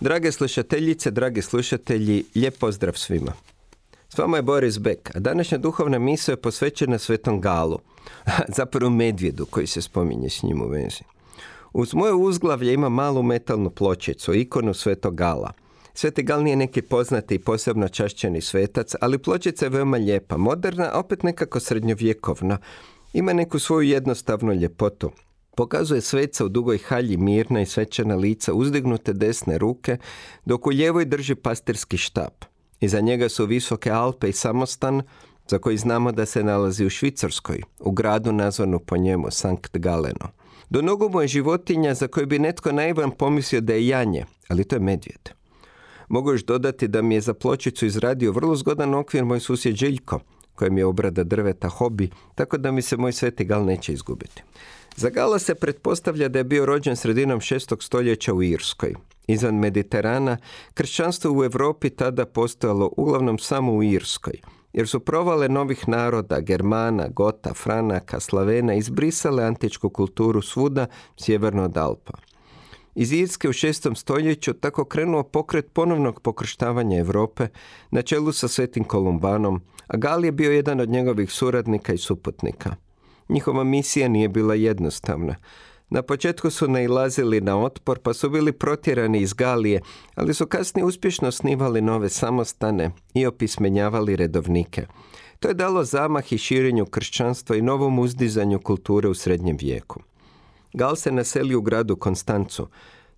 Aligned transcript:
Drage 0.00 0.32
slušateljice, 0.32 1.10
dragi 1.10 1.42
slušatelji, 1.42 2.24
lijep 2.34 2.58
pozdrav 2.58 2.94
svima. 2.94 3.32
S 4.08 4.18
vama 4.18 4.36
je 4.36 4.42
Boris 4.42 4.78
Beck, 4.78 5.16
a 5.16 5.18
današnja 5.18 5.58
duhovna 5.58 5.98
misao 5.98 6.32
je 6.32 6.36
posvećena 6.36 6.98
Svetom 6.98 7.40
Galu, 7.40 7.78
zapravo 8.56 8.90
medvjedu 8.90 9.46
koji 9.46 9.66
se 9.66 9.82
spominje 9.82 10.30
s 10.30 10.42
njim 10.42 10.62
u 10.62 10.68
vezi. 10.68 11.02
Uz 11.72 11.94
moje 11.94 12.12
uzglavlje 12.12 12.74
ima 12.74 12.88
malu 12.88 13.22
metalnu 13.22 13.70
pločicu, 13.70 14.34
ikonu 14.34 14.74
Svetog 14.74 15.14
Gala. 15.14 15.52
Sveti 15.94 16.22
Gal 16.22 16.42
nije 16.42 16.56
neki 16.56 16.82
poznati 16.82 17.34
i 17.34 17.38
posebno 17.38 17.88
čašćeni 17.88 18.40
svetac, 18.40 18.94
ali 19.00 19.18
pločica 19.18 19.66
je 19.66 19.70
veoma 19.70 19.96
lijepa, 19.96 20.36
moderna, 20.36 20.90
a 20.92 20.98
opet 20.98 21.22
nekako 21.22 21.60
srednjovjekovna. 21.60 22.58
Ima 23.12 23.32
neku 23.32 23.58
svoju 23.58 23.88
jednostavnu 23.88 24.52
ljepotu. 24.52 25.10
Pokazuje 25.54 26.00
sveca 26.00 26.44
u 26.44 26.48
dugoj 26.48 26.78
halji 26.78 27.16
mirna 27.16 27.60
i 27.60 27.66
svečana 27.66 28.14
lica, 28.14 28.54
uzdignute 28.54 29.12
desne 29.12 29.58
ruke, 29.58 29.96
dok 30.44 30.66
u 30.66 30.72
ljevoj 30.72 31.04
drži 31.04 31.34
pastirski 31.34 31.96
štap. 31.96 32.44
Iza 32.80 33.00
njega 33.00 33.28
su 33.28 33.46
visoke 33.46 33.90
Alpe 33.90 34.28
i 34.28 34.32
samostan, 34.32 35.02
za 35.48 35.58
koji 35.58 35.76
znamo 35.76 36.12
da 36.12 36.26
se 36.26 36.44
nalazi 36.44 36.86
u 36.86 36.90
Švicarskoj, 36.90 37.62
u 37.80 37.90
gradu 37.92 38.32
nazvanu 38.32 38.78
po 38.78 38.96
njemu 38.96 39.30
Sankt 39.30 39.78
Galeno. 39.78 40.28
Do 40.70 40.82
nogu 40.82 41.08
mu 41.08 41.20
je 41.20 41.28
životinja 41.28 41.94
za 41.94 42.08
koju 42.08 42.26
bi 42.26 42.38
netko 42.38 42.72
naivan 42.72 43.10
pomislio 43.10 43.60
da 43.60 43.72
je 43.72 43.86
janje, 43.86 44.24
ali 44.48 44.64
to 44.64 44.76
je 44.76 44.80
medvjed. 44.80 45.30
Mogu 46.08 46.32
još 46.32 46.44
dodati 46.44 46.88
da 46.88 47.02
mi 47.02 47.14
je 47.14 47.20
za 47.20 47.34
pločicu 47.34 47.86
izradio 47.86 48.32
vrlo 48.32 48.56
zgodan 48.56 48.94
okvir 48.94 49.24
moj 49.24 49.40
susjed 49.40 49.74
Željko, 49.74 50.20
kojem 50.54 50.78
je 50.78 50.86
obrada 50.86 51.24
drveta 51.24 51.68
hobi, 51.68 52.10
tako 52.34 52.58
da 52.58 52.72
mi 52.72 52.82
se 52.82 52.96
moj 52.96 53.12
sveti 53.12 53.44
gal 53.44 53.64
neće 53.64 53.92
izgubiti. 53.92 54.42
Za 54.96 55.10
Gala 55.10 55.38
se 55.38 55.54
pretpostavlja 55.54 56.28
da 56.28 56.38
je 56.38 56.44
bio 56.44 56.66
rođen 56.66 56.96
sredinom 56.96 57.40
šestog 57.40 57.82
stoljeća 57.82 58.34
u 58.34 58.42
Irskoj. 58.42 58.94
Izvan 59.26 59.54
Mediterana, 59.54 60.36
kršćanstvo 60.74 61.32
u 61.32 61.44
Europi 61.44 61.90
tada 61.90 62.26
postojalo 62.26 62.92
uglavnom 62.96 63.38
samo 63.38 63.72
u 63.72 63.82
Irskoj, 63.82 64.40
jer 64.72 64.88
su 64.88 65.00
provale 65.00 65.48
novih 65.48 65.88
naroda, 65.88 66.40
Germana, 66.40 67.08
Gota, 67.08 67.54
Franaka, 67.54 68.20
Slavena 68.20 68.74
izbrisale 68.74 69.44
antičku 69.44 69.90
kulturu 69.90 70.42
svuda 70.42 70.86
sjeverno 71.16 71.64
od 71.64 71.76
Alpa. 71.76 72.12
Iz 72.94 73.12
Irske 73.12 73.48
u 73.48 73.52
šestom 73.52 73.96
stoljeću 73.96 74.52
tako 74.52 74.84
krenuo 74.84 75.22
pokret 75.22 75.72
ponovnog 75.72 76.20
pokrštavanja 76.20 76.98
Europe 76.98 77.48
na 77.90 78.02
čelu 78.02 78.32
sa 78.32 78.48
Svetim 78.48 78.84
Kolumbanom, 78.84 79.60
a 79.86 79.96
Gal 79.96 80.24
je 80.24 80.32
bio 80.32 80.52
jedan 80.52 80.80
od 80.80 80.88
njegovih 80.88 81.32
suradnika 81.32 81.92
i 81.92 81.98
suputnika. 81.98 82.76
Njihova 83.30 83.64
misija 83.64 84.08
nije 84.08 84.28
bila 84.28 84.54
jednostavna. 84.54 85.36
Na 85.90 86.02
početku 86.02 86.50
su 86.50 86.68
nailazili 86.68 87.40
na 87.40 87.60
otpor 87.60 87.98
pa 87.98 88.12
su 88.14 88.30
bili 88.30 88.52
protjerani 88.52 89.20
iz 89.20 89.32
Galije, 89.32 89.80
ali 90.14 90.34
su 90.34 90.46
kasnije 90.46 90.84
uspješno 90.84 91.28
osnivali 91.28 91.80
nove 91.80 92.08
samostane 92.08 92.90
i 93.14 93.26
opismenjavali 93.26 94.16
redovnike. 94.16 94.86
To 95.40 95.48
je 95.48 95.54
dalo 95.54 95.84
zamah 95.84 96.32
i 96.32 96.38
širenju 96.38 96.86
kršćanstva 96.86 97.56
i 97.56 97.62
novom 97.62 97.98
uzdizanju 97.98 98.60
kulture 98.60 99.08
u 99.08 99.14
srednjem 99.14 99.56
vijeku. 99.60 100.00
Gal 100.72 100.96
se 100.96 101.12
naseli 101.12 101.54
u 101.54 101.62
gradu 101.62 101.96
Konstancu, 101.96 102.68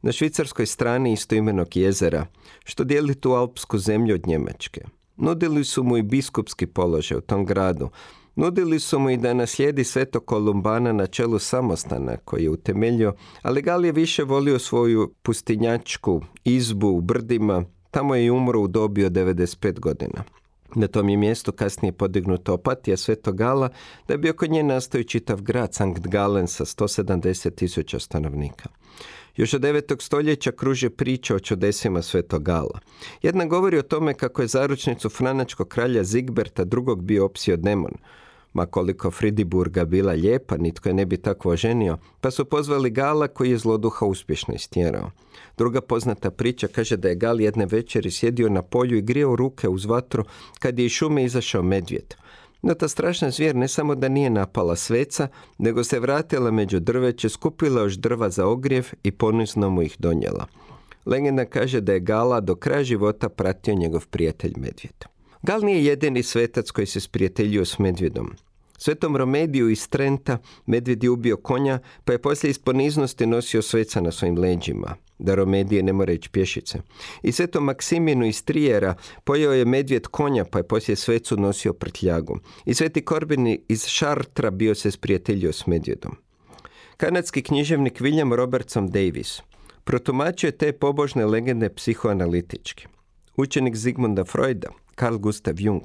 na 0.02 0.12
švicarskoj 0.12 0.66
strani 0.66 1.12
istoimenog 1.12 1.76
jezera, 1.76 2.26
što 2.64 2.84
dijeli 2.84 3.14
tu 3.14 3.32
alpsku 3.32 3.78
zemlju 3.78 4.14
od 4.14 4.26
Njemačke. 4.26 4.80
Nudili 5.16 5.64
su 5.64 5.82
mu 5.82 5.96
i 5.96 6.02
biskupski 6.02 6.66
položaj 6.66 7.18
u 7.18 7.20
tom 7.20 7.44
gradu, 7.44 7.90
Nudili 8.36 8.80
su 8.80 8.98
mu 8.98 9.10
i 9.10 9.16
da 9.16 9.34
naslijedi 9.34 9.84
sveto 9.84 10.20
Kolumbana 10.20 10.92
na 10.92 11.06
čelu 11.06 11.38
samostana 11.38 12.16
koji 12.16 12.42
je 12.42 12.50
utemeljio, 12.50 13.14
ali 13.42 13.62
Gal 13.62 13.84
je 13.84 13.92
više 13.92 14.24
volio 14.24 14.58
svoju 14.58 15.14
pustinjačku 15.22 16.22
izbu 16.44 16.88
u 16.88 17.00
brdima, 17.00 17.64
tamo 17.90 18.14
je 18.14 18.24
i 18.24 18.30
umro 18.30 18.60
u 18.60 18.68
dobi 18.68 19.04
od 19.04 19.12
95 19.12 19.80
godina. 19.80 20.24
Na 20.74 20.86
tom 20.86 21.08
je 21.08 21.16
mjestu 21.16 21.52
kasnije 21.52 21.92
podignuta 21.92 22.52
opatija 22.52 22.96
Svetog 22.96 23.36
Gala, 23.36 23.68
da 24.08 24.16
bi 24.16 24.30
oko 24.30 24.46
nje 24.46 24.62
nastao 24.62 25.02
čitav 25.02 25.42
grad 25.42 25.74
Sankt 25.74 26.08
Galen 26.08 26.46
sa 26.46 26.64
170 26.64 27.54
tisuća 27.54 27.98
stanovnika. 27.98 28.68
Još 29.36 29.54
od 29.54 29.60
9. 29.60 30.02
stoljeća 30.02 30.52
kruže 30.52 30.90
priča 30.90 31.34
o 31.34 31.38
čudesima 31.38 32.02
Svetog 32.02 32.42
Gala. 32.42 32.80
Jedna 33.22 33.44
govori 33.44 33.78
o 33.78 33.82
tome 33.82 34.14
kako 34.14 34.42
je 34.42 34.48
zaručnicu 34.48 35.08
franačkog 35.08 35.68
kralja 35.68 36.04
Zigberta 36.04 36.64
drugog 36.64 37.02
bio 37.02 37.24
opsio 37.24 37.56
demon, 37.56 37.92
ma 38.52 38.66
koliko 38.66 39.10
Fridiburga 39.10 39.84
bila 39.84 40.12
lijepa, 40.12 40.56
nitko 40.56 40.88
je 40.88 40.94
ne 40.94 41.06
bi 41.06 41.16
tako 41.16 41.50
oženio, 41.50 41.98
pa 42.20 42.30
su 42.30 42.44
pozvali 42.44 42.90
Gala 42.90 43.28
koji 43.28 43.50
je 43.50 43.58
zloduha 43.58 44.06
uspješno 44.06 44.54
istjerao. 44.54 45.10
Druga 45.58 45.80
poznata 45.80 46.30
priča 46.30 46.68
kaže 46.68 46.96
da 46.96 47.08
je 47.08 47.14
Gal 47.14 47.40
jedne 47.40 47.66
večeri 47.66 48.10
sjedio 48.10 48.48
na 48.48 48.62
polju 48.62 48.98
i 48.98 49.02
grijao 49.02 49.36
ruke 49.36 49.68
uz 49.68 49.84
vatru 49.84 50.24
kad 50.58 50.78
je 50.78 50.84
iz 50.86 50.92
šume 50.92 51.24
izašao 51.24 51.62
medvjed. 51.62 52.14
No 52.62 52.74
ta 52.74 52.88
strašna 52.88 53.30
zvijer 53.30 53.56
ne 53.56 53.68
samo 53.68 53.94
da 53.94 54.08
nije 54.08 54.30
napala 54.30 54.76
sveca, 54.76 55.28
nego 55.58 55.84
se 55.84 56.00
vratila 56.00 56.50
među 56.50 56.80
drveće, 56.80 57.28
skupila 57.28 57.82
još 57.82 57.94
drva 57.94 58.30
za 58.30 58.46
ogrjev 58.46 58.86
i 59.02 59.10
ponizno 59.10 59.70
mu 59.70 59.82
ih 59.82 59.96
donijela. 59.98 60.46
Legenda 61.06 61.44
kaže 61.44 61.80
da 61.80 61.92
je 61.92 62.00
Gala 62.00 62.40
do 62.40 62.54
kraja 62.54 62.84
života 62.84 63.28
pratio 63.28 63.74
njegov 63.74 64.06
prijatelj 64.08 64.52
medvjed. 64.56 65.11
Gal 65.42 65.60
nije 65.60 65.84
jedini 65.84 66.22
svetac 66.22 66.70
koji 66.70 66.86
se 66.86 67.00
sprijateljio 67.00 67.64
s 67.64 67.78
medvjedom. 67.78 68.32
Svetom 68.78 69.16
Romediju 69.16 69.70
iz 69.70 69.88
Trenta 69.88 70.38
medvjed 70.66 71.04
je 71.04 71.10
ubio 71.10 71.36
konja, 71.36 71.78
pa 72.04 72.12
je 72.12 72.22
poslije 72.22 72.50
iz 72.50 72.58
poniznosti 72.58 73.26
nosio 73.26 73.62
sveca 73.62 74.00
na 74.00 74.10
svojim 74.10 74.38
leđima, 74.38 74.96
da 75.18 75.34
Romedije 75.34 75.82
ne 75.82 75.92
mora 75.92 76.12
ići 76.12 76.30
pješice. 76.30 76.78
I 77.22 77.32
svetom 77.32 77.64
Maksiminu 77.64 78.26
iz 78.26 78.44
Trijera 78.44 78.94
pojeo 79.24 79.52
je 79.52 79.64
medvjed 79.64 80.06
konja, 80.06 80.44
pa 80.44 80.58
je 80.58 80.68
poslije 80.68 80.96
svecu 80.96 81.36
nosio 81.36 81.72
prtljagu. 81.72 82.38
I 82.64 82.74
sveti 82.74 83.04
Korbini 83.04 83.60
iz 83.68 83.86
Šartra 83.86 84.50
bio 84.50 84.74
se 84.74 84.90
sprijateljio 84.90 85.52
s 85.52 85.66
medvjedom. 85.66 86.16
Kanadski 86.96 87.42
književnik 87.42 88.00
William 88.00 88.34
Robertson 88.34 88.88
Davis 88.90 89.40
protumačio 89.84 90.50
te 90.50 90.72
pobožne 90.72 91.26
legende 91.26 91.68
psihoanalitički. 91.68 92.86
Učenik 93.36 93.76
Zigmunda 93.76 94.24
Freuda, 94.24 94.68
Carl 94.96 95.16
Gustav 95.16 95.60
Jung, 95.60 95.82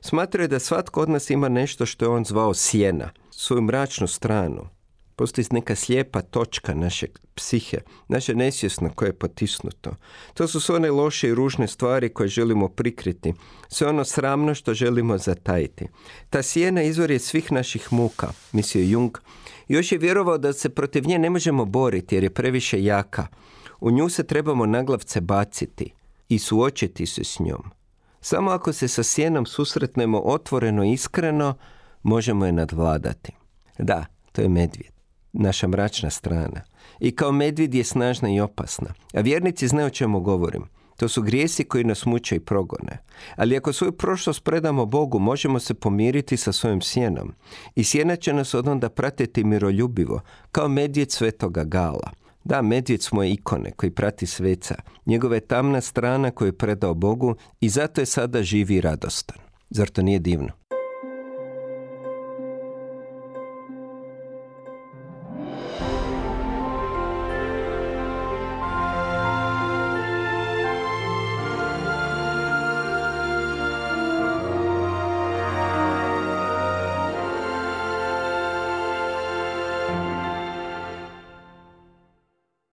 smatrao 0.00 0.42
je 0.42 0.48
da 0.48 0.58
svatko 0.58 1.00
od 1.00 1.08
nas 1.08 1.30
ima 1.30 1.48
nešto 1.48 1.86
što 1.86 2.04
je 2.04 2.08
on 2.08 2.24
zvao 2.24 2.54
sjena, 2.54 3.10
svoju 3.30 3.62
mračnu 3.62 4.06
stranu. 4.06 4.68
Postoji 5.16 5.46
neka 5.50 5.74
slijepa 5.74 6.22
točka 6.22 6.74
naše 6.74 7.06
psihe, 7.34 7.78
naše 8.08 8.34
nesvjesno 8.34 8.90
koje 8.94 9.08
je 9.08 9.12
potisnuto. 9.12 9.90
To 10.34 10.48
su 10.48 10.60
sve 10.60 10.76
one 10.76 10.90
loše 10.90 11.28
i 11.28 11.34
ružne 11.34 11.68
stvari 11.68 12.08
koje 12.08 12.28
želimo 12.28 12.68
prikriti, 12.68 13.34
sve 13.68 13.88
ono 13.88 14.04
sramno 14.04 14.54
što 14.54 14.74
želimo 14.74 15.18
zatajiti. 15.18 15.86
Ta 16.30 16.42
sjena 16.42 16.82
izvor 16.82 17.10
je 17.10 17.18
svih 17.18 17.52
naših 17.52 17.92
muka, 17.92 18.28
mislio 18.52 18.84
Jung. 18.84 19.18
Još 19.68 19.92
je 19.92 19.98
vjerovao 19.98 20.38
da 20.38 20.52
se 20.52 20.68
protiv 20.68 21.06
nje 21.06 21.18
ne 21.18 21.30
možemo 21.30 21.64
boriti 21.64 22.14
jer 22.14 22.24
je 22.24 22.30
previše 22.30 22.84
jaka. 22.84 23.26
U 23.80 23.90
nju 23.90 24.08
se 24.08 24.26
trebamo 24.26 24.66
naglavce 24.66 25.20
baciti 25.20 25.92
i 26.28 26.38
suočiti 26.38 27.06
se 27.06 27.24
s 27.24 27.40
njom. 27.40 27.77
Samo 28.20 28.50
ako 28.50 28.72
se 28.72 28.88
sa 28.88 29.02
sjenom 29.02 29.46
susretnemo 29.46 30.20
otvoreno 30.20 30.84
i 30.84 30.92
iskreno, 30.92 31.54
možemo 32.02 32.46
je 32.46 32.52
nadvladati. 32.52 33.32
Da, 33.78 34.04
to 34.32 34.42
je 34.42 34.48
medvjed, 34.48 34.92
naša 35.32 35.68
mračna 35.68 36.10
strana. 36.10 36.60
I 37.00 37.16
kao 37.16 37.32
medvjed 37.32 37.74
je 37.74 37.84
snažna 37.84 38.30
i 38.30 38.40
opasna. 38.40 38.94
A 39.14 39.20
vjernici 39.20 39.68
znaju 39.68 39.86
o 39.86 39.90
čemu 39.90 40.20
govorim. 40.20 40.64
To 40.96 41.08
su 41.08 41.22
grijesi 41.22 41.64
koji 41.64 41.84
nas 41.84 42.06
muče 42.06 42.36
i 42.36 42.40
progone. 42.40 42.98
Ali 43.36 43.56
ako 43.56 43.72
svoju 43.72 43.92
prošlost 43.92 44.44
predamo 44.44 44.86
Bogu, 44.86 45.18
možemo 45.18 45.60
se 45.60 45.74
pomiriti 45.74 46.36
sa 46.36 46.52
svojim 46.52 46.80
sjenom. 46.80 47.32
I 47.74 47.84
sjena 47.84 48.16
će 48.16 48.32
nas 48.32 48.54
onda 48.54 48.88
pratiti 48.88 49.44
miroljubivo, 49.44 50.20
kao 50.52 50.68
medvjed 50.68 51.10
svetoga 51.10 51.64
gala. 51.64 52.10
Da, 52.48 52.62
medvjed 52.62 53.02
smo 53.02 53.24
ikone 53.24 53.70
koji 53.70 53.90
prati 53.90 54.26
sveca, 54.26 54.74
njegova 55.06 55.34
je 55.34 55.40
tamna 55.40 55.80
strana 55.80 56.30
koju 56.30 56.48
je 56.48 56.58
predao 56.58 56.94
Bogu 56.94 57.34
i 57.60 57.68
zato 57.68 58.00
je 58.00 58.06
sada 58.06 58.42
živi 58.42 58.74
i 58.74 58.80
radostan. 58.80 59.36
Zar 59.70 59.88
to 59.88 60.02
nije 60.02 60.18
divno? 60.18 60.48